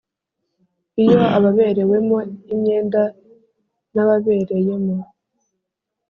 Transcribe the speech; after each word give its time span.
Iyo 1.03 1.21
ababerewemo 1.37 2.17
imyenda 2.53 3.01
n 3.93 3.95
ababereyemo 4.03 4.95